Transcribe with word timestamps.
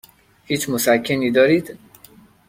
هیچ 0.45 0.69
مسکنی 0.69 1.31
دارید؟ 1.31 1.77